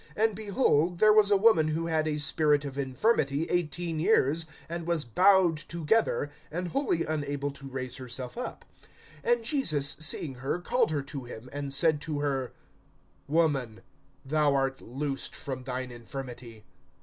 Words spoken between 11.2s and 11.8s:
him, and